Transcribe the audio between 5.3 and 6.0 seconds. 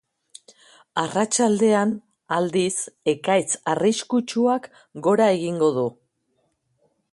egingo du.